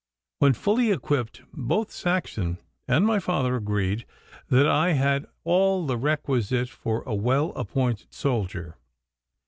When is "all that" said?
5.43-5.93